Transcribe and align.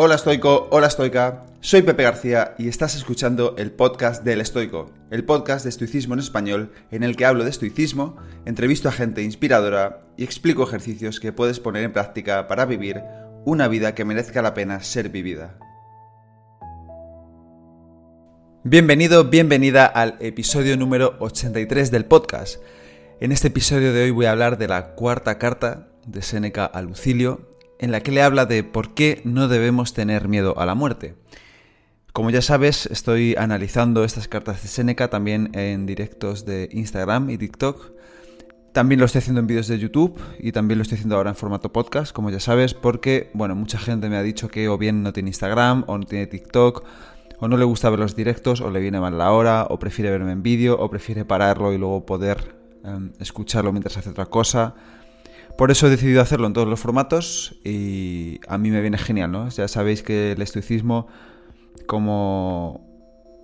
Hola 0.00 0.14
estoico, 0.14 0.68
hola 0.70 0.86
estoica, 0.86 1.42
soy 1.60 1.82
Pepe 1.82 2.04
García 2.04 2.54
y 2.56 2.68
estás 2.68 2.94
escuchando 2.94 3.56
el 3.58 3.72
podcast 3.72 4.22
del 4.22 4.40
estoico, 4.40 4.92
el 5.10 5.24
podcast 5.24 5.64
de 5.64 5.70
estoicismo 5.70 6.14
en 6.14 6.20
español 6.20 6.70
en 6.92 7.02
el 7.02 7.16
que 7.16 7.24
hablo 7.24 7.42
de 7.42 7.50
estoicismo, 7.50 8.16
entrevisto 8.44 8.88
a 8.88 8.92
gente 8.92 9.24
inspiradora 9.24 10.02
y 10.16 10.22
explico 10.22 10.62
ejercicios 10.62 11.18
que 11.18 11.32
puedes 11.32 11.58
poner 11.58 11.82
en 11.82 11.92
práctica 11.92 12.46
para 12.46 12.64
vivir 12.64 13.02
una 13.44 13.66
vida 13.66 13.96
que 13.96 14.04
merezca 14.04 14.40
la 14.40 14.54
pena 14.54 14.84
ser 14.84 15.08
vivida. 15.08 15.58
Bienvenido, 18.62 19.24
bienvenida 19.24 19.84
al 19.84 20.16
episodio 20.20 20.76
número 20.76 21.16
83 21.18 21.90
del 21.90 22.04
podcast. 22.04 22.62
En 23.18 23.32
este 23.32 23.48
episodio 23.48 23.92
de 23.92 24.04
hoy 24.04 24.10
voy 24.12 24.26
a 24.26 24.30
hablar 24.30 24.58
de 24.58 24.68
la 24.68 24.94
cuarta 24.94 25.38
carta 25.38 25.88
de 26.06 26.22
Séneca 26.22 26.66
a 26.66 26.82
Lucilio 26.82 27.57
en 27.78 27.92
la 27.92 28.00
que 28.00 28.12
le 28.12 28.22
habla 28.22 28.46
de 28.46 28.64
por 28.64 28.94
qué 28.94 29.20
no 29.24 29.48
debemos 29.48 29.94
tener 29.94 30.28
miedo 30.28 30.58
a 30.58 30.66
la 30.66 30.74
muerte. 30.74 31.14
Como 32.12 32.30
ya 32.30 32.42
sabes, 32.42 32.86
estoy 32.86 33.36
analizando 33.38 34.02
estas 34.02 34.26
cartas 34.26 34.62
de 34.62 34.68
Seneca 34.68 35.08
también 35.08 35.50
en 35.54 35.86
directos 35.86 36.44
de 36.44 36.68
Instagram 36.72 37.30
y 37.30 37.38
TikTok. 37.38 37.92
También 38.72 38.98
lo 38.98 39.06
estoy 39.06 39.20
haciendo 39.20 39.40
en 39.40 39.46
vídeos 39.46 39.68
de 39.68 39.78
YouTube 39.78 40.20
y 40.38 40.52
también 40.52 40.78
lo 40.78 40.82
estoy 40.82 40.96
haciendo 40.96 41.16
ahora 41.16 41.30
en 41.30 41.36
formato 41.36 41.72
podcast, 41.72 42.12
como 42.12 42.30
ya 42.30 42.40
sabes, 42.40 42.74
porque, 42.74 43.30
bueno, 43.34 43.54
mucha 43.54 43.78
gente 43.78 44.08
me 44.08 44.16
ha 44.16 44.22
dicho 44.22 44.48
que 44.48 44.68
o 44.68 44.78
bien 44.78 45.02
no 45.02 45.12
tiene 45.12 45.30
Instagram 45.30 45.84
o 45.86 45.96
no 45.96 46.04
tiene 46.06 46.26
TikTok 46.26 46.84
o 47.40 47.48
no 47.48 47.56
le 47.56 47.64
gusta 47.64 47.88
ver 47.90 47.98
los 48.00 48.16
directos 48.16 48.60
o 48.60 48.70
le 48.70 48.80
viene 48.80 49.00
mal 49.00 49.16
la 49.16 49.30
hora 49.32 49.66
o 49.70 49.78
prefiere 49.78 50.10
verme 50.10 50.32
en 50.32 50.42
vídeo 50.42 50.76
o 50.78 50.90
prefiere 50.90 51.24
pararlo 51.24 51.72
y 51.72 51.78
luego 51.78 52.04
poder 52.04 52.56
em, 52.84 53.12
escucharlo 53.20 53.72
mientras 53.72 53.96
hace 53.96 54.10
otra 54.10 54.26
cosa 54.26 54.74
por 55.58 55.72
eso 55.72 55.88
he 55.88 55.90
decidido 55.90 56.22
hacerlo 56.22 56.46
en 56.46 56.52
todos 56.52 56.68
los 56.68 56.78
formatos 56.78 57.58
y 57.64 58.38
a 58.46 58.58
mí 58.58 58.70
me 58.70 58.80
viene 58.80 58.96
genial, 58.96 59.32
¿no? 59.32 59.48
Ya 59.48 59.66
sabéis 59.66 60.04
que 60.04 60.30
el 60.30 60.40
estoicismo, 60.40 61.08
como 61.88 62.86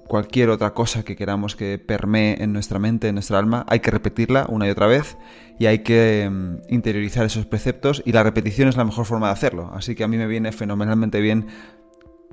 cualquier 0.06 0.50
otra 0.50 0.74
cosa 0.74 1.02
que 1.02 1.16
queramos 1.16 1.56
que 1.56 1.76
permee 1.80 2.40
en 2.40 2.52
nuestra 2.52 2.78
mente, 2.78 3.08
en 3.08 3.16
nuestra 3.16 3.40
alma, 3.40 3.66
hay 3.68 3.80
que 3.80 3.90
repetirla 3.90 4.46
una 4.48 4.68
y 4.68 4.70
otra 4.70 4.86
vez 4.86 5.16
y 5.58 5.66
hay 5.66 5.80
que 5.80 6.30
mm, 6.30 6.72
interiorizar 6.72 7.26
esos 7.26 7.46
preceptos 7.46 8.00
y 8.06 8.12
la 8.12 8.22
repetición 8.22 8.68
es 8.68 8.76
la 8.76 8.84
mejor 8.84 9.06
forma 9.06 9.26
de 9.26 9.32
hacerlo. 9.32 9.72
Así 9.74 9.96
que 9.96 10.04
a 10.04 10.08
mí 10.08 10.16
me 10.16 10.28
viene 10.28 10.52
fenomenalmente 10.52 11.20
bien 11.20 11.48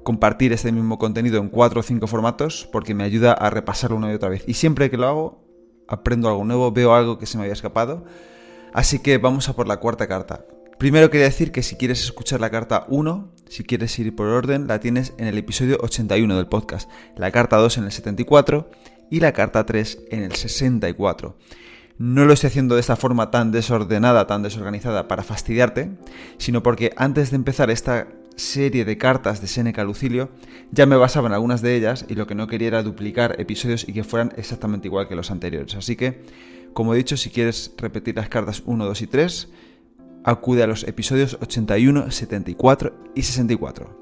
compartir 0.04 0.54
este 0.54 0.72
mismo 0.72 1.00
contenido 1.00 1.40
en 1.40 1.50
cuatro 1.50 1.80
o 1.80 1.84
cinco 1.84 2.06
formatos 2.06 2.70
porque 2.72 2.94
me 2.94 3.04
ayuda 3.04 3.34
a 3.34 3.50
repasarlo 3.50 3.98
una 3.98 4.12
y 4.12 4.14
otra 4.14 4.30
vez. 4.30 4.44
Y 4.46 4.54
siempre 4.54 4.92
que 4.92 4.98
lo 4.98 5.08
hago, 5.08 5.44
aprendo 5.88 6.30
algo 6.30 6.46
nuevo, 6.46 6.72
veo 6.72 6.94
algo 6.94 7.18
que 7.18 7.26
se 7.26 7.40
me 7.40 7.46
había 7.46 7.54
escapado 7.54 8.06
Así 8.74 9.00
que 9.00 9.18
vamos 9.18 9.50
a 9.50 9.54
por 9.54 9.68
la 9.68 9.78
cuarta 9.78 10.08
carta. 10.08 10.46
Primero 10.78 11.10
quería 11.10 11.26
decir 11.26 11.52
que 11.52 11.62
si 11.62 11.76
quieres 11.76 12.04
escuchar 12.04 12.40
la 12.40 12.50
carta 12.50 12.86
1, 12.88 13.32
si 13.50 13.64
quieres 13.64 14.00
ir 14.00 14.16
por 14.16 14.28
orden, 14.28 14.68
la 14.68 14.80
tienes 14.80 15.14
en 15.18 15.28
el 15.28 15.38
episodio 15.38 15.78
81 15.82 16.36
del 16.38 16.48
podcast, 16.48 16.90
la 17.18 17.32
carta 17.32 17.58
2 17.58 17.80
en 17.80 17.84
el 17.84 17.92
74 17.92 18.70
y 19.10 19.20
la 19.20 19.34
carta 19.34 19.66
3 19.66 20.00
en 20.10 20.24
el 20.24 20.32
64. 20.34 21.38
No 21.98 22.26
lo 22.26 22.34
estoy 22.34 22.48
haciendo 22.48 22.76
de 22.76 22.82
esta 22.82 22.96
forma 22.96 23.30
tan 23.30 23.52
desordenada, 23.52 24.26
tan 24.26 24.42
desorganizada 24.42 25.08
para 25.08 25.22
fastidiarte, 25.22 25.92
sino 26.38 26.64
porque 26.64 26.94
antes 26.96 27.30
de 27.30 27.36
empezar 27.36 27.70
esta 27.70 28.08
serie 28.38 28.86
de 28.86 28.98
cartas 28.98 29.42
de 29.42 29.48
Seneca 29.48 29.84
Lucilio, 29.84 30.30
ya 30.72 30.86
me 30.86 30.96
basaba 30.96 31.28
en 31.28 31.34
algunas 31.34 31.62
de 31.62 31.76
ellas 31.76 32.06
y 32.08 32.16
lo 32.16 32.26
que 32.26 32.36
no 32.36 32.48
quería 32.48 32.70
era 32.70 32.84
duplicar 32.84 33.40
episodios 33.40 33.88
y 33.88 33.94
que 33.94 34.04
fueran 34.04 34.34
exactamente 34.38 34.88
igual 34.88 35.08
que 35.08 35.16
los 35.16 35.30
anteriores. 35.30 35.76
Así 35.76 35.96
que 35.96 36.24
como 36.74 36.94
he 36.94 36.98
dicho, 36.98 37.18
si 37.18 37.30
quieres 37.30 37.74
repetir 37.78 38.16
las 38.16 38.30
cartas 38.30 38.64
1, 38.66 38.86
2 38.86 39.02
y 39.02 39.08
3, 39.08 39.50
acude 40.24 40.64
a 40.64 40.68
los 40.68 40.84
episodios 40.84 41.38
81, 41.42 42.12
74 42.12 42.94
y 43.16 43.24
64. 43.24 44.02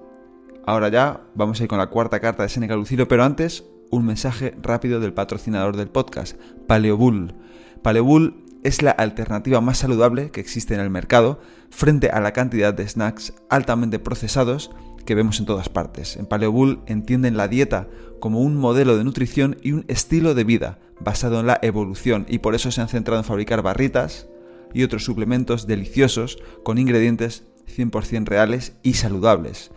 Ahora 0.65 0.89
ya 0.89 1.21
vamos 1.35 1.59
a 1.59 1.63
ir 1.63 1.69
con 1.69 1.79
la 1.79 1.87
cuarta 1.87 2.19
carta 2.19 2.43
de 2.43 2.49
Seneca 2.49 2.75
Lucilio, 2.75 3.07
pero 3.07 3.23
antes 3.23 3.63
un 3.89 4.05
mensaje 4.05 4.55
rápido 4.61 4.99
del 4.99 5.13
patrocinador 5.13 5.75
del 5.75 5.89
podcast, 5.89 6.37
Paleobull. 6.67 7.33
Paleobull 7.81 8.45
es 8.63 8.81
la 8.81 8.91
alternativa 8.91 9.61
más 9.61 9.77
saludable 9.77 10.31
que 10.31 10.41
existe 10.41 10.73
en 10.73 10.81
el 10.81 10.89
mercado 10.89 11.39
frente 11.69 12.09
a 12.09 12.19
la 12.19 12.33
cantidad 12.33 12.73
de 12.73 12.87
snacks 12.87 13.33
altamente 13.49 13.99
procesados 13.99 14.69
que 15.05 15.15
vemos 15.15 15.39
en 15.39 15.45
todas 15.45 15.69
partes. 15.69 16.17
En 16.17 16.25
Paleobull 16.25 16.81
entienden 16.85 17.37
la 17.37 17.47
dieta 17.47 17.87
como 18.19 18.41
un 18.41 18.55
modelo 18.55 18.97
de 18.97 19.03
nutrición 19.03 19.57
y 19.61 19.71
un 19.71 19.85
estilo 19.87 20.35
de 20.35 20.43
vida 20.43 20.79
basado 20.99 21.39
en 21.39 21.47
la 21.47 21.59
evolución 21.61 22.25
y 22.29 22.39
por 22.39 22.55
eso 22.55 22.71
se 22.71 22.81
han 22.81 22.87
centrado 22.87 23.19
en 23.19 23.25
fabricar 23.25 23.61
barritas 23.61 24.27
y 24.73 24.83
otros 24.83 25.03
suplementos 25.05 25.67
deliciosos 25.67 26.37
con 26.63 26.77
ingredientes 26.77 27.43
100% 27.75 28.25
reales 28.25 28.73
y 28.83 28.93
saludables. 28.93 29.71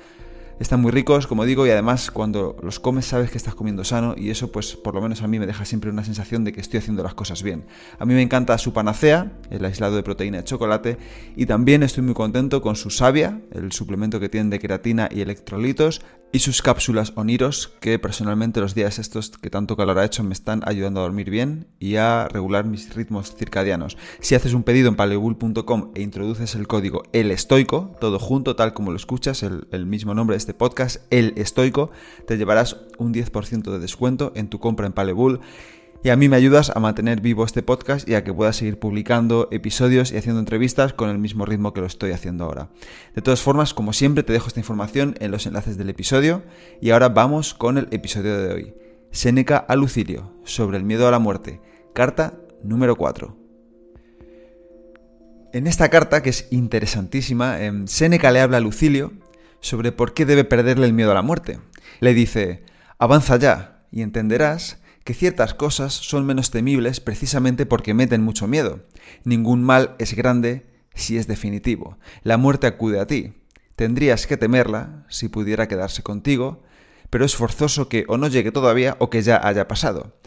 Están 0.60 0.80
muy 0.80 0.92
ricos, 0.92 1.26
como 1.26 1.44
digo, 1.44 1.66
y 1.66 1.70
además 1.70 2.12
cuando 2.12 2.56
los 2.62 2.78
comes 2.78 3.06
sabes 3.06 3.32
que 3.32 3.38
estás 3.38 3.54
comiendo 3.54 3.82
sano 3.82 4.14
y 4.16 4.30
eso 4.30 4.52
pues 4.52 4.76
por 4.76 4.94
lo 4.94 5.00
menos 5.00 5.22
a 5.22 5.26
mí 5.26 5.40
me 5.40 5.46
deja 5.46 5.64
siempre 5.64 5.90
una 5.90 6.04
sensación 6.04 6.44
de 6.44 6.52
que 6.52 6.60
estoy 6.60 6.78
haciendo 6.78 7.02
las 7.02 7.14
cosas 7.14 7.42
bien. 7.42 7.64
A 7.98 8.04
mí 8.04 8.14
me 8.14 8.22
encanta 8.22 8.56
su 8.58 8.72
panacea, 8.72 9.32
el 9.50 9.64
aislado 9.64 9.96
de 9.96 10.04
proteína 10.04 10.38
de 10.38 10.44
chocolate, 10.44 10.98
y 11.34 11.46
también 11.46 11.82
estoy 11.82 12.04
muy 12.04 12.14
contento 12.14 12.62
con 12.62 12.76
su 12.76 12.90
savia, 12.90 13.40
el 13.50 13.72
suplemento 13.72 14.20
que 14.20 14.28
tienen 14.28 14.50
de 14.50 14.60
queratina 14.60 15.08
y 15.10 15.22
electrolitos, 15.22 16.02
y 16.32 16.38
sus 16.38 16.62
cápsulas 16.62 17.12
Oniros, 17.14 17.72
que 17.80 17.98
personalmente 17.98 18.60
los 18.60 18.74
días 18.74 18.98
estos 18.98 19.30
que 19.30 19.50
tanto 19.50 19.76
calor 19.76 19.98
ha 19.98 20.04
hecho 20.04 20.24
me 20.24 20.32
están 20.32 20.62
ayudando 20.64 21.00
a 21.00 21.02
dormir 21.02 21.28
bien 21.28 21.66
y 21.78 21.96
a 21.96 22.26
regular 22.26 22.64
mis 22.64 22.94
ritmos 22.94 23.36
circadianos. 23.36 23.98
Si 24.20 24.34
haces 24.34 24.54
un 24.54 24.62
pedido 24.62 24.88
en 24.88 24.96
paleobull.com 24.96 25.92
e 25.94 26.00
introduces 26.00 26.54
el 26.54 26.66
código 26.66 27.02
El 27.12 27.30
Estoico, 27.30 27.94
todo 28.00 28.18
junto, 28.18 28.56
tal 28.56 28.72
como 28.72 28.90
lo 28.90 28.96
escuchas, 28.96 29.42
el, 29.42 29.86
mismo 29.86 30.14
nombre 30.14 30.34
de 30.34 30.38
este 30.38 30.54
podcast, 30.54 31.02
El 31.10 31.34
Estoico, 31.36 31.90
te 32.26 32.38
llevarás 32.38 32.78
un 32.96 33.12
10% 33.12 33.70
de 33.70 33.78
descuento 33.78 34.32
en 34.34 34.48
tu 34.48 34.58
compra 34.58 34.86
en 34.86 34.94
Paleobull 34.94 35.40
y 36.04 36.10
a 36.10 36.16
mí 36.16 36.28
me 36.28 36.36
ayudas 36.36 36.70
a 36.74 36.80
mantener 36.80 37.20
vivo 37.20 37.44
este 37.44 37.62
podcast 37.62 38.08
y 38.08 38.14
a 38.14 38.24
que 38.24 38.34
pueda 38.34 38.52
seguir 38.52 38.78
publicando 38.78 39.48
episodios 39.52 40.10
y 40.10 40.16
haciendo 40.16 40.40
entrevistas 40.40 40.92
con 40.92 41.08
el 41.10 41.18
mismo 41.18 41.44
ritmo 41.44 41.72
que 41.72 41.80
lo 41.80 41.86
estoy 41.86 42.10
haciendo 42.10 42.44
ahora. 42.44 42.70
De 43.14 43.22
todas 43.22 43.40
formas, 43.40 43.72
como 43.72 43.92
siempre, 43.92 44.24
te 44.24 44.32
dejo 44.32 44.48
esta 44.48 44.60
información 44.60 45.14
en 45.20 45.30
los 45.30 45.46
enlaces 45.46 45.76
del 45.78 45.90
episodio 45.90 46.42
y 46.80 46.90
ahora 46.90 47.08
vamos 47.08 47.54
con 47.54 47.78
el 47.78 47.86
episodio 47.92 48.36
de 48.36 48.52
hoy. 48.52 48.74
Séneca 49.12 49.58
a 49.58 49.76
Lucilio, 49.76 50.32
sobre 50.44 50.78
el 50.78 50.84
miedo 50.84 51.06
a 51.06 51.10
la 51.12 51.18
muerte, 51.20 51.60
carta 51.92 52.34
número 52.64 52.96
4. 52.96 53.36
En 55.52 55.66
esta 55.66 55.88
carta, 55.90 56.22
que 56.22 56.30
es 56.30 56.48
interesantísima, 56.50 57.60
em, 57.62 57.86
Séneca 57.86 58.30
le 58.30 58.40
habla 58.40 58.56
a 58.56 58.60
Lucilio 58.60 59.12
sobre 59.60 59.92
por 59.92 60.14
qué 60.14 60.24
debe 60.24 60.44
perderle 60.44 60.86
el 60.86 60.94
miedo 60.94 61.12
a 61.12 61.14
la 61.14 61.22
muerte. 61.22 61.60
Le 62.00 62.14
dice, 62.14 62.64
avanza 62.98 63.36
ya 63.36 63.84
y 63.92 64.00
entenderás 64.02 64.81
que 65.04 65.14
ciertas 65.14 65.54
cosas 65.54 65.92
son 65.92 66.26
menos 66.26 66.50
temibles 66.50 67.00
precisamente 67.00 67.66
porque 67.66 67.94
meten 67.94 68.22
mucho 68.22 68.46
miedo. 68.46 68.80
Ningún 69.24 69.62
mal 69.62 69.96
es 69.98 70.14
grande 70.14 70.66
si 70.94 71.16
es 71.16 71.26
definitivo. 71.26 71.98
La 72.22 72.36
muerte 72.36 72.66
acude 72.66 73.00
a 73.00 73.06
ti. 73.06 73.34
Tendrías 73.76 74.26
que 74.26 74.36
temerla 74.36 75.06
si 75.08 75.28
pudiera 75.28 75.66
quedarse 75.66 76.02
contigo, 76.02 76.62
pero 77.10 77.24
es 77.24 77.34
forzoso 77.34 77.88
que 77.88 78.04
o 78.08 78.16
no 78.16 78.28
llegue 78.28 78.52
todavía 78.52 78.96
o 79.00 79.10
que 79.10 79.22
ya 79.22 79.40
haya 79.46 79.66
pasado. 79.66 80.18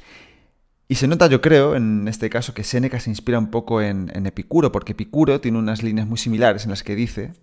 Y 0.88 0.96
se 0.96 1.08
nota, 1.08 1.28
yo 1.28 1.41
creo, 1.41 1.75
en 1.75 2.08
este 2.08 2.30
caso, 2.30 2.53
que 2.53 2.64
Séneca 2.64 3.00
se 3.00 3.09
inspira 3.09 3.40
un 3.40 3.50
poco 3.50 3.81
en, 3.81 4.12
en, 4.14 4.28
Epicuro, 4.28 4.72
porque 4.72 4.91
Epicuro 4.91 5.41
tiene 5.41 5.58
unas 5.58 5.81
líneas 5.81 6.08
muy 6.08 6.19
similares 6.19 6.66
en 6.66 6.69
las 6.69 6.84
que 6.84 6.96
dice 6.96 7.34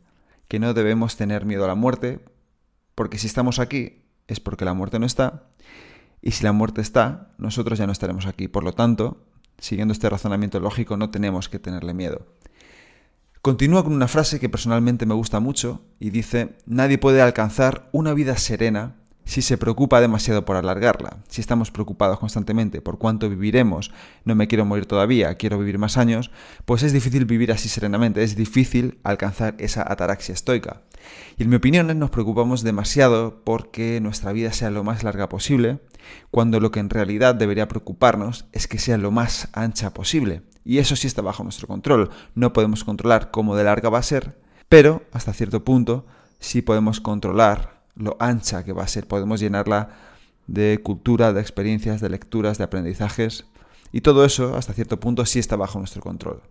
que 0.46 0.60
no 0.60 0.74
debemos 0.74 1.16
tener 1.16 1.44
miedo 1.44 1.64
a 1.64 1.68
la 1.68 1.74
muerte, 1.74 2.20
porque 2.94 3.18
si 3.18 3.26
estamos 3.26 3.58
aquí 3.58 4.04
es 4.28 4.38
porque 4.38 4.64
la 4.64 4.74
muerte 4.74 5.00
no 5.00 5.06
está, 5.06 5.48
y 6.22 6.30
si 6.30 6.44
la 6.44 6.52
muerte 6.52 6.80
está, 6.80 7.32
nosotros 7.36 7.78
ya 7.78 7.86
no 7.86 7.92
estaremos 7.92 8.26
aquí. 8.26 8.48
Por 8.48 8.62
lo 8.62 8.72
tanto, 8.72 9.26
siguiendo 9.58 9.92
este 9.92 10.08
razonamiento 10.08 10.60
lógico, 10.60 10.96
no 10.96 11.10
tenemos 11.10 11.48
que 11.48 11.58
tenerle 11.58 11.92
miedo. 11.92 12.26
Continúa 13.42 13.82
con 13.82 13.92
una 13.92 14.06
frase 14.06 14.38
que 14.38 14.48
personalmente 14.48 15.04
me 15.04 15.14
gusta 15.14 15.40
mucho 15.40 15.82
y 15.98 16.10
dice, 16.10 16.56
nadie 16.64 16.96
puede 16.96 17.20
alcanzar 17.20 17.88
una 17.90 18.14
vida 18.14 18.36
serena 18.36 18.94
si 19.24 19.42
se 19.42 19.58
preocupa 19.58 20.00
demasiado 20.00 20.44
por 20.44 20.56
alargarla, 20.56 21.18
si 21.28 21.40
estamos 21.40 21.70
preocupados 21.70 22.18
constantemente 22.18 22.80
por 22.80 22.98
cuánto 22.98 23.28
viviremos, 23.28 23.92
no 24.24 24.34
me 24.34 24.48
quiero 24.48 24.64
morir 24.64 24.86
todavía, 24.86 25.34
quiero 25.36 25.58
vivir 25.58 25.78
más 25.78 25.96
años, 25.96 26.30
pues 26.64 26.82
es 26.82 26.92
difícil 26.92 27.24
vivir 27.24 27.52
así 27.52 27.68
serenamente, 27.68 28.22
es 28.22 28.36
difícil 28.36 28.98
alcanzar 29.04 29.54
esa 29.58 29.90
ataraxia 29.90 30.32
estoica. 30.32 30.82
Y 31.36 31.44
en 31.44 31.48
mi 31.48 31.56
opinión 31.56 31.98
nos 31.98 32.10
preocupamos 32.10 32.62
demasiado 32.62 33.42
porque 33.44 34.00
nuestra 34.00 34.32
vida 34.32 34.52
sea 34.52 34.70
lo 34.70 34.84
más 34.84 35.02
larga 35.02 35.28
posible, 35.28 35.80
cuando 36.30 36.60
lo 36.60 36.70
que 36.70 36.80
en 36.80 36.90
realidad 36.90 37.34
debería 37.34 37.68
preocuparnos 37.68 38.46
es 38.52 38.66
que 38.66 38.78
sea 38.78 38.98
lo 38.98 39.10
más 39.10 39.48
ancha 39.52 39.94
posible. 39.94 40.42
Y 40.64 40.78
eso 40.78 40.96
sí 40.96 41.06
está 41.06 41.22
bajo 41.22 41.42
nuestro 41.42 41.66
control, 41.66 42.10
no 42.34 42.52
podemos 42.52 42.84
controlar 42.84 43.30
cómo 43.30 43.56
de 43.56 43.64
larga 43.64 43.88
va 43.88 43.98
a 43.98 44.02
ser, 44.02 44.38
pero 44.68 45.02
hasta 45.12 45.32
cierto 45.32 45.64
punto 45.64 46.06
sí 46.38 46.62
podemos 46.62 47.00
controlar 47.00 47.82
lo 47.94 48.16
ancha 48.20 48.64
que 48.64 48.72
va 48.72 48.84
a 48.84 48.88
ser. 48.88 49.06
Podemos 49.06 49.40
llenarla 49.40 49.90
de 50.46 50.80
cultura, 50.82 51.32
de 51.32 51.40
experiencias, 51.40 52.00
de 52.00 52.08
lecturas, 52.08 52.58
de 52.58 52.64
aprendizajes. 52.64 53.46
Y 53.92 54.00
todo 54.00 54.24
eso, 54.24 54.56
hasta 54.56 54.72
cierto 54.72 54.98
punto, 55.00 55.26
sí 55.26 55.38
está 55.38 55.56
bajo 55.56 55.78
nuestro 55.78 56.02
control. 56.02 56.42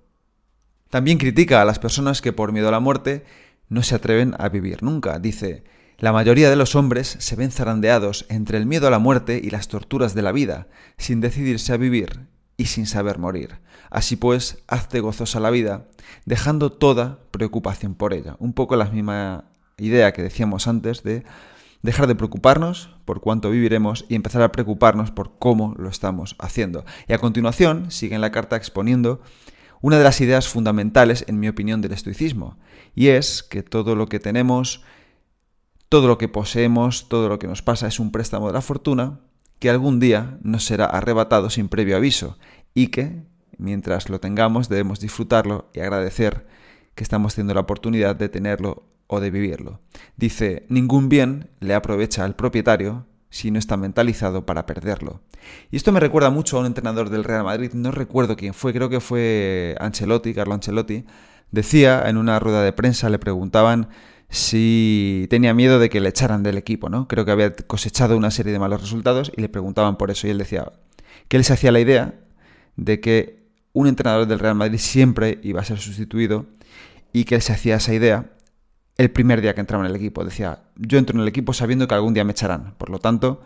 También 0.89 1.17
critica 1.17 1.61
a 1.61 1.65
las 1.65 1.79
personas 1.79 2.21
que 2.21 2.33
por 2.33 2.51
miedo 2.51 2.67
a 2.67 2.71
la 2.71 2.79
muerte 2.79 3.25
no 3.71 3.83
se 3.83 3.95
atreven 3.95 4.35
a 4.37 4.49
vivir 4.49 4.83
nunca. 4.83 5.17
Dice, 5.17 5.63
La 5.97 6.11
mayoría 6.11 6.49
de 6.49 6.57
los 6.57 6.75
hombres 6.75 7.15
se 7.19 7.35
ven 7.37 7.51
zarandeados 7.51 8.25
entre 8.27 8.57
el 8.57 8.65
miedo 8.65 8.85
a 8.85 8.91
la 8.91 8.99
muerte 8.99 9.39
y 9.41 9.49
las 9.49 9.69
torturas 9.69 10.13
de 10.13 10.21
la 10.21 10.33
vida, 10.33 10.67
sin 10.97 11.21
decidirse 11.21 11.71
a 11.71 11.77
vivir 11.77 12.27
y 12.57 12.65
sin 12.65 12.85
saber 12.85 13.17
morir. 13.17 13.59
Así 13.89 14.17
pues, 14.17 14.61
hazte 14.67 14.99
gozosa 14.99 15.39
la 15.39 15.51
vida, 15.51 15.85
dejando 16.25 16.69
toda 16.69 17.19
preocupación 17.31 17.95
por 17.95 18.13
ella. 18.13 18.35
Un 18.39 18.51
poco 18.51 18.75
la 18.75 18.85
misma 18.85 19.45
idea 19.77 20.11
que 20.11 20.21
decíamos 20.21 20.67
antes 20.67 21.01
de 21.01 21.23
dejar 21.81 22.07
de 22.07 22.15
preocuparnos 22.15 22.89
por 23.05 23.21
cuánto 23.21 23.49
viviremos 23.49 24.03
y 24.09 24.15
empezar 24.15 24.41
a 24.41 24.51
preocuparnos 24.51 25.11
por 25.11 25.39
cómo 25.39 25.75
lo 25.77 25.87
estamos 25.87 26.35
haciendo. 26.39 26.83
Y 27.07 27.13
a 27.13 27.19
continuación 27.19 27.89
sigue 27.89 28.15
en 28.15 28.21
la 28.21 28.31
carta 28.31 28.57
exponiendo 28.57 29.21
una 29.81 29.97
de 29.97 30.03
las 30.03 30.21
ideas 30.21 30.47
fundamentales, 30.47 31.25
en 31.27 31.39
mi 31.39 31.47
opinión, 31.47 31.81
del 31.81 31.93
estoicismo, 31.93 32.57
y 32.95 33.07
es 33.07 33.43
que 33.43 33.63
todo 33.63 33.95
lo 33.95 34.07
que 34.07 34.19
tenemos, 34.19 34.83
todo 35.89 36.07
lo 36.07 36.17
que 36.17 36.27
poseemos, 36.27 37.09
todo 37.09 37.29
lo 37.29 37.39
que 37.39 37.47
nos 37.47 37.61
pasa 37.61 37.87
es 37.87 37.99
un 37.99 38.11
préstamo 38.11 38.47
de 38.47 38.53
la 38.53 38.61
fortuna 38.61 39.19
que 39.59 39.69
algún 39.69 39.99
día 39.99 40.39
nos 40.41 40.65
será 40.65 40.85
arrebatado 40.85 41.49
sin 41.49 41.69
previo 41.69 41.97
aviso 41.97 42.37
y 42.73 42.87
que, 42.87 43.23
mientras 43.57 44.09
lo 44.09 44.19
tengamos, 44.19 44.69
debemos 44.69 44.99
disfrutarlo 44.99 45.69
y 45.73 45.81
agradecer 45.81 46.47
que 46.95 47.03
estamos 47.03 47.35
teniendo 47.35 47.53
la 47.53 47.61
oportunidad 47.61 48.15
de 48.15 48.29
tenerlo 48.29 48.85
o 49.07 49.19
de 49.19 49.29
vivirlo. 49.29 49.81
Dice, 50.15 50.65
ningún 50.69 51.09
bien 51.09 51.49
le 51.59 51.75
aprovecha 51.75 52.23
al 52.23 52.35
propietario 52.35 53.05
si 53.31 53.49
no 53.49 53.57
está 53.57 53.77
mentalizado 53.77 54.45
para 54.45 54.67
perderlo. 54.67 55.21
Y 55.71 55.77
esto 55.77 55.91
me 55.91 55.99
recuerda 55.99 56.29
mucho 56.29 56.57
a 56.57 56.59
un 56.59 56.67
entrenador 56.67 57.09
del 57.09 57.23
Real 57.23 57.45
Madrid, 57.45 57.71
no 57.73 57.89
recuerdo 57.89 58.35
quién 58.35 58.53
fue, 58.53 58.73
creo 58.73 58.89
que 58.89 58.99
fue 58.99 59.75
Ancelotti, 59.79 60.35
Carlo 60.35 60.53
Ancelotti, 60.53 61.05
decía 61.49 62.07
en 62.07 62.17
una 62.17 62.39
rueda 62.39 62.61
de 62.61 62.73
prensa, 62.73 63.09
le 63.09 63.17
preguntaban 63.17 63.87
si 64.29 65.27
tenía 65.29 65.53
miedo 65.53 65.79
de 65.79 65.89
que 65.89 66.01
le 66.01 66.09
echaran 66.09 66.43
del 66.43 66.57
equipo, 66.57 66.89
¿no? 66.89 67.07
Creo 67.07 67.25
que 67.25 67.31
había 67.31 67.55
cosechado 67.55 68.15
una 68.15 68.31
serie 68.31 68.53
de 68.53 68.59
malos 68.59 68.81
resultados 68.81 69.31
y 69.35 69.41
le 69.41 69.49
preguntaban 69.49 69.97
por 69.97 70.11
eso 70.11 70.27
y 70.27 70.29
él 70.29 70.37
decía 70.37 70.71
que 71.27 71.37
él 71.37 71.43
se 71.43 71.53
hacía 71.53 71.71
la 71.71 71.79
idea 71.79 72.15
de 72.75 72.99
que 72.99 73.41
un 73.73 73.87
entrenador 73.87 74.27
del 74.27 74.39
Real 74.39 74.55
Madrid 74.55 74.77
siempre 74.77 75.39
iba 75.41 75.61
a 75.61 75.65
ser 75.65 75.79
sustituido 75.79 76.45
y 77.13 77.23
que 77.23 77.35
él 77.35 77.41
se 77.41 77.53
hacía 77.53 77.77
esa 77.77 77.93
idea 77.93 78.31
el 79.01 79.09
primer 79.09 79.41
día 79.41 79.55
que 79.55 79.61
entraba 79.61 79.83
en 79.83 79.89
el 79.89 79.95
equipo. 79.95 80.23
Decía, 80.23 80.59
yo 80.75 80.99
entro 80.99 81.15
en 81.15 81.23
el 81.23 81.27
equipo 81.27 81.53
sabiendo 81.53 81.87
que 81.87 81.95
algún 81.95 82.13
día 82.13 82.23
me 82.23 82.31
echarán. 82.31 82.75
Por 82.77 82.91
lo 82.91 82.99
tanto, 82.99 83.41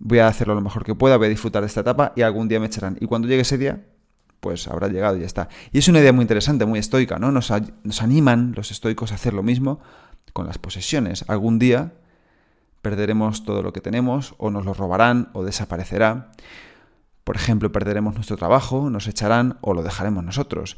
voy 0.00 0.18
a 0.18 0.26
hacerlo 0.26 0.56
lo 0.56 0.60
mejor 0.60 0.84
que 0.84 0.96
pueda, 0.96 1.16
voy 1.16 1.26
a 1.26 1.30
disfrutar 1.30 1.62
de 1.62 1.68
esta 1.68 1.82
etapa 1.82 2.12
y 2.16 2.22
algún 2.22 2.48
día 2.48 2.58
me 2.58 2.66
echarán. 2.66 2.96
Y 3.00 3.06
cuando 3.06 3.28
llegue 3.28 3.42
ese 3.42 3.56
día, 3.56 3.86
pues 4.40 4.66
habrá 4.66 4.88
llegado 4.88 5.16
y 5.16 5.20
ya 5.20 5.26
está. 5.26 5.48
Y 5.70 5.78
es 5.78 5.86
una 5.86 6.00
idea 6.00 6.12
muy 6.12 6.22
interesante, 6.22 6.66
muy 6.66 6.80
estoica, 6.80 7.20
¿no? 7.20 7.30
Nos, 7.30 7.52
nos 7.84 8.02
animan 8.02 8.52
los 8.56 8.72
estoicos 8.72 9.12
a 9.12 9.14
hacer 9.14 9.32
lo 9.32 9.44
mismo 9.44 9.78
con 10.32 10.46
las 10.46 10.58
posesiones. 10.58 11.24
Algún 11.28 11.60
día 11.60 11.92
perderemos 12.82 13.44
todo 13.44 13.62
lo 13.62 13.72
que 13.72 13.80
tenemos, 13.80 14.34
o 14.38 14.50
nos 14.50 14.64
lo 14.64 14.74
robarán, 14.74 15.28
o 15.34 15.44
desaparecerá. 15.44 16.32
Por 17.22 17.36
ejemplo, 17.36 17.70
perderemos 17.70 18.14
nuestro 18.14 18.36
trabajo, 18.36 18.90
nos 18.90 19.06
echarán 19.06 19.58
o 19.60 19.72
lo 19.72 19.84
dejaremos 19.84 20.24
nosotros. 20.24 20.76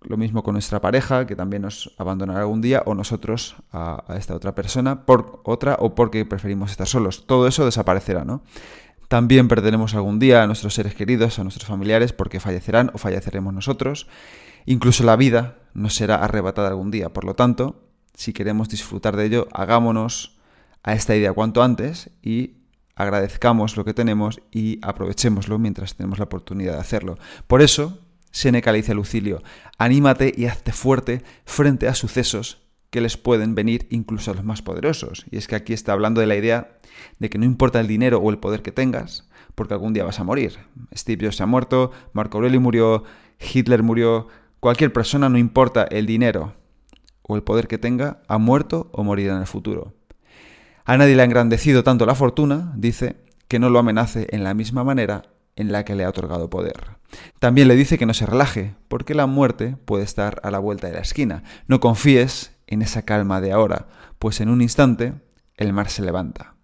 Lo 0.00 0.16
mismo 0.16 0.42
con 0.42 0.54
nuestra 0.54 0.80
pareja, 0.80 1.26
que 1.26 1.34
también 1.34 1.62
nos 1.62 1.94
abandonará 1.98 2.40
algún 2.40 2.60
día, 2.60 2.82
o 2.86 2.94
nosotros 2.94 3.56
a, 3.72 4.04
esta 4.16 4.34
otra 4.34 4.54
persona, 4.54 5.04
por 5.04 5.40
otra, 5.44 5.76
o 5.80 5.94
porque 5.94 6.24
preferimos 6.24 6.70
estar 6.70 6.86
solos. 6.86 7.26
Todo 7.26 7.48
eso 7.48 7.64
desaparecerá, 7.64 8.24
¿no? 8.24 8.42
También 9.08 9.48
perderemos 9.48 9.94
algún 9.94 10.18
día 10.18 10.42
a 10.42 10.46
nuestros 10.46 10.74
seres 10.74 10.94
queridos, 10.94 11.38
a 11.38 11.42
nuestros 11.42 11.66
familiares, 11.66 12.12
porque 12.12 12.40
fallecerán 12.40 12.90
o 12.94 12.98
falleceremos 12.98 13.52
nosotros. 13.52 14.06
Incluso 14.66 15.02
la 15.02 15.16
vida 15.16 15.56
nos 15.74 15.94
será 15.94 16.16
arrebatada 16.16 16.68
algún 16.68 16.90
día. 16.90 17.08
Por 17.08 17.24
lo 17.24 17.34
tanto, 17.34 17.88
si 18.14 18.32
queremos 18.32 18.68
disfrutar 18.68 19.16
de 19.16 19.24
ello, 19.24 19.48
hagámonos 19.52 20.38
a 20.82 20.92
esta 20.92 21.16
idea 21.16 21.32
cuanto 21.32 21.62
antes 21.62 22.10
y 22.22 22.58
agradezcamos 22.94 23.76
lo 23.76 23.84
que 23.84 23.94
tenemos 23.94 24.40
y 24.50 24.78
aprovechémoslo 24.82 25.58
mientras 25.58 25.94
tenemos 25.94 26.18
la 26.18 26.24
oportunidad 26.24 26.74
de 26.74 26.80
hacerlo. 26.80 27.16
Por 27.46 27.62
eso, 27.62 27.98
Seneca 28.30 28.72
le 28.72 28.78
dice 28.78 28.92
a 28.92 28.94
Lucilio, 28.94 29.42
anímate 29.78 30.32
y 30.36 30.46
hazte 30.46 30.72
fuerte 30.72 31.22
frente 31.44 31.88
a 31.88 31.94
sucesos 31.94 32.62
que 32.90 33.00
les 33.00 33.16
pueden 33.16 33.54
venir 33.54 33.86
incluso 33.90 34.30
a 34.30 34.34
los 34.34 34.44
más 34.44 34.62
poderosos. 34.62 35.26
Y 35.30 35.36
es 35.36 35.46
que 35.46 35.56
aquí 35.56 35.72
está 35.72 35.92
hablando 35.92 36.20
de 36.20 36.26
la 36.26 36.36
idea 36.36 36.78
de 37.18 37.30
que 37.30 37.38
no 37.38 37.44
importa 37.44 37.80
el 37.80 37.86
dinero 37.86 38.18
o 38.18 38.30
el 38.30 38.38
poder 38.38 38.62
que 38.62 38.72
tengas, 38.72 39.28
porque 39.54 39.74
algún 39.74 39.92
día 39.92 40.04
vas 40.04 40.20
a 40.20 40.24
morir. 40.24 40.58
Steve 40.94 41.26
Jobs 41.26 41.36
se 41.36 41.42
ha 41.42 41.46
muerto, 41.46 41.92
Marco 42.12 42.38
Aurelio 42.38 42.60
murió, 42.60 43.04
Hitler 43.38 43.82
murió, 43.82 44.28
cualquier 44.60 44.92
persona, 44.92 45.28
no 45.28 45.38
importa 45.38 45.84
el 45.84 46.06
dinero 46.06 46.54
o 47.22 47.36
el 47.36 47.42
poder 47.42 47.68
que 47.68 47.78
tenga, 47.78 48.22
ha 48.26 48.38
muerto 48.38 48.88
o 48.92 49.04
morirá 49.04 49.34
en 49.34 49.40
el 49.40 49.46
futuro. 49.46 49.94
A 50.84 50.96
nadie 50.96 51.14
le 51.14 51.22
ha 51.22 51.26
engrandecido 51.26 51.84
tanto 51.84 52.06
la 52.06 52.14
fortuna, 52.14 52.72
dice, 52.76 53.16
que 53.48 53.58
no 53.58 53.68
lo 53.68 53.78
amenace 53.78 54.26
en 54.30 54.44
la 54.44 54.54
misma 54.54 54.84
manera 54.84 55.24
en 55.58 55.72
la 55.72 55.84
que 55.84 55.96
le 55.96 56.04
ha 56.04 56.08
otorgado 56.08 56.48
poder. 56.48 56.98
También 57.40 57.66
le 57.66 57.74
dice 57.74 57.98
que 57.98 58.06
no 58.06 58.14
se 58.14 58.26
relaje, 58.26 58.76
porque 58.86 59.14
la 59.14 59.26
muerte 59.26 59.76
puede 59.84 60.04
estar 60.04 60.40
a 60.44 60.52
la 60.52 60.60
vuelta 60.60 60.86
de 60.86 60.94
la 60.94 61.00
esquina. 61.00 61.42
No 61.66 61.80
confíes 61.80 62.56
en 62.68 62.80
esa 62.80 63.02
calma 63.02 63.40
de 63.40 63.52
ahora, 63.52 63.88
pues 64.20 64.40
en 64.40 64.50
un 64.50 64.62
instante 64.62 65.14
el 65.56 65.72
mar 65.72 65.90
se 65.90 66.02
levanta. 66.02 66.54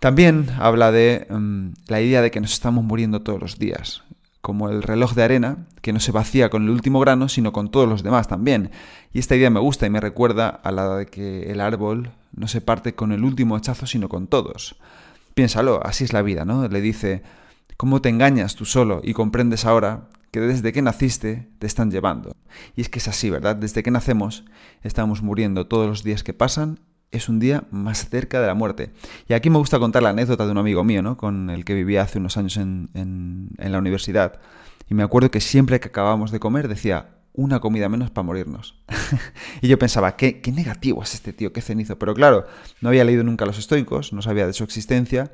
También 0.00 0.48
habla 0.58 0.90
de 0.90 1.28
mm, 1.30 1.68
la 1.86 2.00
idea 2.00 2.20
de 2.20 2.32
que 2.32 2.40
nos 2.40 2.52
estamos 2.52 2.84
muriendo 2.84 3.22
todos 3.22 3.40
los 3.40 3.58
días, 3.60 4.02
como 4.40 4.68
el 4.68 4.82
reloj 4.82 5.14
de 5.14 5.22
arena, 5.22 5.68
que 5.80 5.92
no 5.92 6.00
se 6.00 6.10
vacía 6.10 6.50
con 6.50 6.64
el 6.64 6.70
último 6.70 6.98
grano, 6.98 7.28
sino 7.28 7.52
con 7.52 7.70
todos 7.70 7.88
los 7.88 8.02
demás 8.02 8.26
también. 8.26 8.72
Y 9.12 9.20
esta 9.20 9.36
idea 9.36 9.50
me 9.50 9.60
gusta 9.60 9.86
y 9.86 9.90
me 9.90 10.00
recuerda 10.00 10.48
a 10.48 10.72
la 10.72 10.96
de 10.96 11.06
que 11.06 11.52
el 11.52 11.60
árbol 11.60 12.10
no 12.34 12.48
se 12.48 12.60
parte 12.60 12.96
con 12.96 13.12
el 13.12 13.22
último 13.22 13.54
hachazo, 13.54 13.86
sino 13.86 14.08
con 14.08 14.26
todos. 14.26 14.76
Piénsalo, 15.34 15.80
así 15.86 16.02
es 16.02 16.12
la 16.12 16.22
vida, 16.22 16.44
¿no? 16.44 16.66
Le 16.66 16.80
dice, 16.80 17.22
¿Cómo 17.78 18.02
te 18.02 18.08
engañas 18.08 18.56
tú 18.56 18.64
solo 18.64 19.00
y 19.04 19.12
comprendes 19.12 19.64
ahora 19.64 20.08
que 20.32 20.40
desde 20.40 20.72
que 20.72 20.82
naciste 20.82 21.48
te 21.60 21.66
están 21.68 21.92
llevando? 21.92 22.34
Y 22.74 22.80
es 22.80 22.88
que 22.88 22.98
es 22.98 23.06
así, 23.06 23.30
¿verdad? 23.30 23.54
Desde 23.54 23.84
que 23.84 23.92
nacemos 23.92 24.44
estamos 24.82 25.22
muriendo 25.22 25.68
todos 25.68 25.86
los 25.86 26.02
días 26.02 26.24
que 26.24 26.32
pasan, 26.32 26.80
es 27.12 27.28
un 27.28 27.38
día 27.38 27.68
más 27.70 28.08
cerca 28.08 28.40
de 28.40 28.48
la 28.48 28.54
muerte. 28.54 28.90
Y 29.28 29.34
aquí 29.34 29.48
me 29.48 29.58
gusta 29.58 29.78
contar 29.78 30.02
la 30.02 30.08
anécdota 30.08 30.44
de 30.44 30.50
un 30.50 30.58
amigo 30.58 30.82
mío, 30.82 31.02
¿no? 31.02 31.16
Con 31.16 31.50
el 31.50 31.64
que 31.64 31.74
vivía 31.74 32.02
hace 32.02 32.18
unos 32.18 32.36
años 32.36 32.56
en, 32.56 32.90
en, 32.94 33.72
la 33.72 33.78
universidad. 33.78 34.40
Y 34.90 34.94
me 34.94 35.04
acuerdo 35.04 35.30
que 35.30 35.40
siempre 35.40 35.78
que 35.78 35.86
acabábamos 35.86 36.32
de 36.32 36.40
comer 36.40 36.66
decía, 36.66 37.10
una 37.32 37.60
comida 37.60 37.88
menos 37.88 38.10
para 38.10 38.24
morirnos. 38.24 38.82
y 39.62 39.68
yo 39.68 39.78
pensaba, 39.78 40.16
¿qué, 40.16 40.40
qué 40.40 40.50
negativo 40.50 41.04
es 41.04 41.14
este 41.14 41.32
tío, 41.32 41.52
qué 41.52 41.60
cenizo. 41.60 41.96
Pero 41.96 42.12
claro, 42.12 42.44
no 42.80 42.88
había 42.88 43.04
leído 43.04 43.22
nunca 43.22 43.46
los 43.46 43.56
estoicos, 43.56 44.12
no 44.12 44.20
sabía 44.20 44.48
de 44.48 44.52
su 44.52 44.64
existencia 44.64 45.30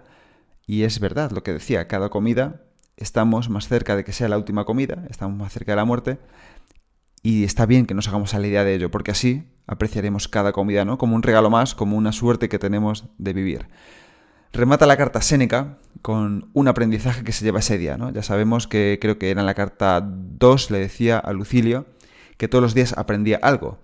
y 0.66 0.82
es 0.82 1.00
verdad 1.00 1.30
lo 1.30 1.42
que 1.42 1.52
decía, 1.52 1.88
cada 1.88 2.08
comida 2.08 2.62
estamos 2.96 3.50
más 3.50 3.68
cerca 3.68 3.96
de 3.96 4.04
que 4.04 4.12
sea 4.12 4.28
la 4.28 4.38
última 4.38 4.64
comida, 4.64 5.04
estamos 5.10 5.36
más 5.36 5.52
cerca 5.52 5.72
de 5.72 5.76
la 5.76 5.84
muerte, 5.84 6.18
y 7.22 7.44
está 7.44 7.66
bien 7.66 7.86
que 7.86 7.94
nos 7.94 8.08
hagamos 8.08 8.34
a 8.34 8.38
la 8.38 8.46
idea 8.46 8.64
de 8.64 8.74
ello, 8.74 8.90
porque 8.90 9.10
así 9.10 9.44
apreciaremos 9.66 10.28
cada 10.28 10.52
comida, 10.52 10.84
¿no? 10.84 10.98
Como 10.98 11.16
un 11.16 11.22
regalo 11.22 11.48
más, 11.48 11.74
como 11.74 11.96
una 11.96 12.12
suerte 12.12 12.48
que 12.48 12.58
tenemos 12.58 13.06
de 13.18 13.32
vivir. 13.32 13.66
Remata 14.52 14.86
la 14.86 14.96
carta 14.96 15.22
Séneca 15.22 15.78
con 16.02 16.50
un 16.52 16.68
aprendizaje 16.68 17.24
que 17.24 17.32
se 17.32 17.44
lleva 17.44 17.60
ese 17.60 17.78
día, 17.78 17.96
¿no? 17.96 18.12
Ya 18.12 18.22
sabemos 18.22 18.68
que 18.68 18.98
creo 19.00 19.18
que 19.18 19.30
era 19.30 19.40
en 19.40 19.46
la 19.46 19.54
carta 19.54 20.00
2, 20.04 20.70
le 20.70 20.78
decía 20.78 21.18
a 21.18 21.32
Lucilio 21.32 21.86
que 22.36 22.46
todos 22.46 22.62
los 22.62 22.74
días 22.74 22.94
aprendía 22.96 23.38
algo. 23.42 23.78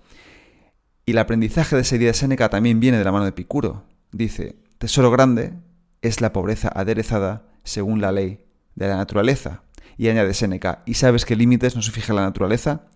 Y 1.07 1.13
el 1.13 1.19
aprendizaje 1.19 1.75
de 1.75 1.83
ese 1.83 1.99
día 1.99 2.09
de 2.09 2.15
Séneca 2.15 2.51
también 2.51 2.79
viene 2.79 2.99
de 2.99 3.05
la 3.05 3.11
mano 3.11 3.25
de 3.25 3.33
Picuro. 3.33 3.85
Dice, 4.13 4.57
tesoro 4.79 5.11
grande 5.11 5.55
es 6.03 6.21
la 6.21 6.33
pobreza 6.33 6.71
aderezada 6.75 7.47
según 7.65 8.01
la 8.01 8.13
ley 8.13 8.45
de 8.75 8.89
la 8.89 8.97
naturaleza. 8.97 9.63
Y 9.97 10.09
añade 10.09 10.35
Séneca, 10.35 10.83
¿y 10.87 10.95
sabes 10.95 11.25
qué 11.25 11.37
límites 11.37 11.77
no 11.77 11.83
se 11.83 11.93
fija 11.93 12.15
la 12.15 12.23
naturaleza? 12.23 12.87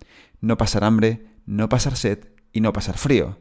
No 0.41 0.57
pasar 0.57 0.85
hambre, 0.85 1.27
no 1.47 1.69
pasar 1.69 1.97
sed 1.97 2.29
y 2.53 2.61
no 2.61 2.73
pasar 2.73 2.97
frío. 2.97 3.39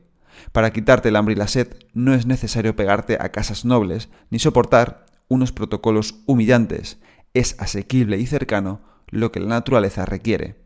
Para 0.51 0.71
quitarte 0.73 1.09
el 1.09 1.15
hambre 1.15 1.33
y 1.33 1.37
la 1.37 1.47
sed 1.47 1.75
no 1.93 2.13
es 2.13 2.25
necesario 2.25 2.75
pegarte 2.75 3.17
a 3.19 3.29
casas 3.29 3.65
nobles 3.65 4.09
ni 4.29 4.39
soportar 4.39 5.05
unos 5.27 5.51
protocolos 5.51 6.15
humillantes. 6.25 6.97
Es 7.33 7.55
asequible 7.59 8.17
y 8.17 8.25
cercano 8.25 8.81
lo 9.09 9.31
que 9.31 9.39
la 9.39 9.47
naturaleza 9.47 10.05
requiere. 10.05 10.63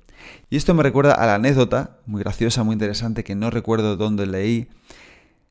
Y 0.50 0.58
esto 0.58 0.74
me 0.74 0.84
recuerda 0.84 1.14
a 1.14 1.26
la 1.26 1.36
anécdota, 1.36 2.00
muy 2.06 2.22
graciosa, 2.22 2.64
muy 2.64 2.74
interesante, 2.74 3.24
que 3.24 3.36
no 3.36 3.50
recuerdo 3.50 3.98
dónde 3.98 4.26
leí, 4.26 4.70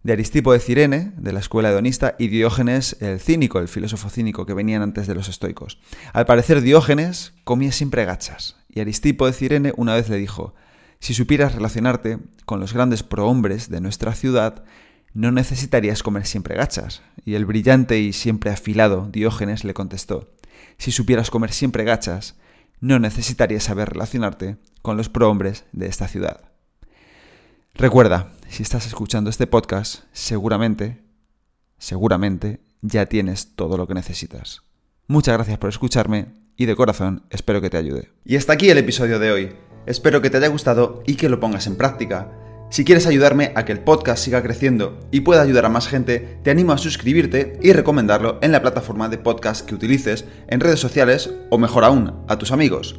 de 0.03 0.13
Aristipo 0.13 0.53
de 0.53 0.61
Cirene, 0.61 1.13
de 1.17 1.33
la 1.33 1.41
escuela 1.41 1.71
hedonista, 1.71 2.15
y 2.19 2.29
Diógenes 2.29 2.97
el 3.01 3.21
cínico, 3.21 3.59
el 3.59 3.69
filósofo 3.69 4.09
cínico 4.09 4.47
que 4.47 4.55
venían 4.55 4.83
antes 4.83 5.07
de 5.07 5.15
los 5.15 5.29
estoicos. 5.29 5.79
Al 6.13 6.27
parecer 6.27 6.61
Diógenes 6.61 7.35
comía 7.45 7.73
siempre 7.73 8.05
gachas, 8.05 8.57
y 8.69 8.81
Aristipo 8.81 9.27
de 9.27 9.33
Cirene 9.33 9.73
una 9.77 9.95
vez 9.95 10.09
le 10.09 10.17
dijo, 10.17 10.55
si 11.01 11.15
supieras 11.15 11.55
relacionarte 11.55 12.19
con 12.45 12.61
los 12.61 12.73
grandes 12.73 13.03
prohombres 13.03 13.69
de 13.69 13.81
nuestra 13.81 14.15
ciudad, 14.15 14.65
no 15.13 15.33
necesitarías 15.33 16.03
comer 16.03 16.27
siempre 16.27 16.57
gachas. 16.57 17.03
Y 17.25 17.35
el 17.35 17.47
brillante 17.47 17.99
y 17.99 18.13
siempre 18.13 18.51
afilado 18.51 19.09
Diógenes 19.11 19.65
le 19.65 19.75
contestó, 19.75 20.35
si 20.79 20.93
supieras 20.93 21.31
comer 21.31 21.53
siempre 21.53 21.85
gachas, 21.85 22.37
no 22.81 22.99
necesitarías 22.99 23.65
saber 23.65 23.91
relacionarte 23.91 24.59
con 24.83 24.97
los 24.97 25.09
prohombres 25.09 25.65
de 25.73 25.87
esta 25.87 26.09
ciudad. 26.09 26.51
Recuerda, 27.79 28.33
si 28.49 28.63
estás 28.63 28.87
escuchando 28.87 29.29
este 29.29 29.47
podcast, 29.47 30.05
seguramente, 30.13 31.03
seguramente 31.77 32.61
ya 32.81 33.05
tienes 33.05 33.55
todo 33.55 33.77
lo 33.77 33.87
que 33.87 33.93
necesitas. 33.93 34.63
Muchas 35.09 35.35
gracias 35.35 35.59
por 35.59 35.69
escucharme 35.69 36.29
y 36.57 36.65
de 36.65 36.75
corazón 36.75 37.27
espero 37.29 37.61
que 37.61 37.69
te 37.69 37.77
ayude. 37.77 38.13
Y 38.25 38.37
hasta 38.37 38.55
aquí 38.55 38.71
el 38.71 38.79
episodio 38.79 39.19
de 39.19 39.31
hoy. 39.31 39.53
Espero 39.85 40.23
que 40.23 40.31
te 40.31 40.39
haya 40.39 40.49
gustado 40.49 41.03
y 41.07 41.17
que 41.17 41.29
lo 41.29 41.39
pongas 41.39 41.67
en 41.67 41.77
práctica. 41.77 42.33
Si 42.71 42.83
quieres 42.83 43.07
ayudarme 43.07 43.53
a 43.55 43.67
que 43.67 43.73
el 43.73 43.81
podcast 43.81 44.25
siga 44.25 44.43
creciendo 44.43 44.99
y 45.11 45.21
pueda 45.21 45.43
ayudar 45.43 45.67
a 45.67 45.69
más 45.69 45.87
gente, 45.87 46.39
te 46.43 46.51
animo 46.51 46.73
a 46.73 46.79
suscribirte 46.79 47.59
y 47.63 47.75
recomendarlo 47.75 48.39
en 48.41 48.53
la 48.53 48.63
plataforma 48.63 49.11
de 49.11 49.19
podcast 49.19 49.67
que 49.67 49.75
utilices, 49.75 50.25
en 50.49 50.61
redes 50.61 50.81
sociales 50.81 51.31
o 51.51 51.59
mejor 51.59 51.85
aún, 51.85 52.25
a 52.27 52.39
tus 52.39 52.53
amigos. 52.53 52.99